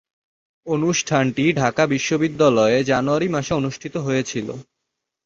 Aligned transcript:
অনুষ্ঠানটি 0.67 1.43
ঢাকা 1.53 1.83
বিশ্ববিদ্যালয়ে 1.87 2.77
জানুয়ারি 2.83 3.27
মাসে 3.29 3.51
অনুষ্ঠিত 3.53 3.95
হয়েছিলো। 3.97 4.53